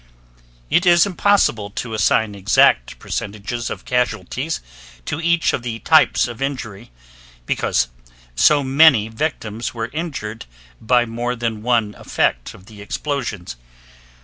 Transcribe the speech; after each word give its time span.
It 0.67 0.87
is 0.87 1.05
impossible 1.05 1.69
to 1.69 1.93
assign 1.93 2.33
exact 2.33 2.97
percentages 2.97 3.69
of 3.69 3.85
casualties 3.85 4.59
to 5.05 5.21
each 5.21 5.53
of 5.53 5.61
the 5.61 5.77
types 5.77 6.27
of 6.27 6.41
injury, 6.41 6.89
because 7.45 7.87
so 8.33 8.63
many 8.63 9.09
victims 9.09 9.75
were 9.75 9.91
injured 9.93 10.47
by 10.81 11.05
more 11.05 11.35
than 11.35 11.61
one 11.61 11.93
effect 11.99 12.55
of 12.55 12.65
the 12.65 12.81
explosions. 12.81 13.57